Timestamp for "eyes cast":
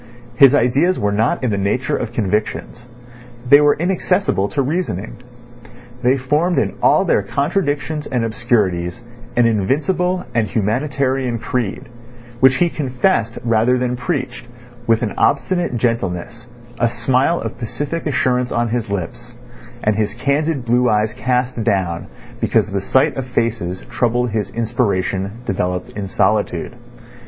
20.89-21.63